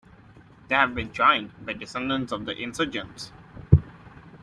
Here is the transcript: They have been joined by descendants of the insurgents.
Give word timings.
They 0.67 0.73
have 0.73 0.95
been 0.95 1.13
joined 1.13 1.63
by 1.63 1.73
descendants 1.73 2.31
of 2.31 2.45
the 2.45 2.53
insurgents. 2.57 3.31